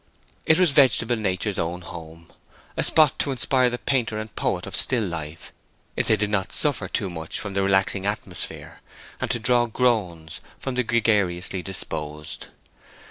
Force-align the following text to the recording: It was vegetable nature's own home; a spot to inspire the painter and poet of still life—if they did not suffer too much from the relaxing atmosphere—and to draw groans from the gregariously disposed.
It 0.47 0.57
was 0.57 0.71
vegetable 0.71 1.15
nature's 1.15 1.59
own 1.59 1.81
home; 1.81 2.31
a 2.75 2.81
spot 2.81 3.19
to 3.19 3.29
inspire 3.31 3.69
the 3.69 3.77
painter 3.77 4.17
and 4.17 4.35
poet 4.35 4.65
of 4.65 4.75
still 4.75 5.03
life—if 5.03 6.07
they 6.07 6.15
did 6.17 6.31
not 6.31 6.51
suffer 6.51 6.87
too 6.87 7.07
much 7.07 7.39
from 7.39 7.53
the 7.53 7.61
relaxing 7.61 8.07
atmosphere—and 8.07 9.29
to 9.29 9.37
draw 9.37 9.67
groans 9.67 10.41
from 10.57 10.73
the 10.73 10.81
gregariously 10.81 11.61
disposed. 11.61 12.47